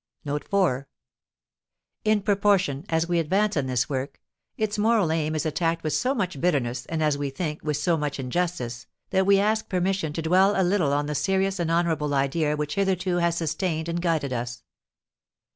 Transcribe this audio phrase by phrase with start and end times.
[2.03, 4.19] In proportion as we advance in this work,
[4.57, 7.97] its moral aim is attacked with so much bitterness, and, as we think, with so
[7.97, 12.15] much injustice, that we ask permission to dwell a little on the serious and honourable
[12.15, 14.63] idea which hitherto has sustained and guided us.